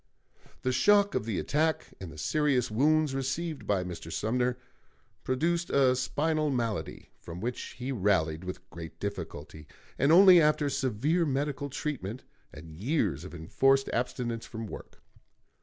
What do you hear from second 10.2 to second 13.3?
after severe medical treatment and years